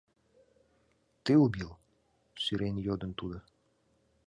[1.23, 1.69] —Ты убил?—
[2.43, 3.37] сырен йодын тудо.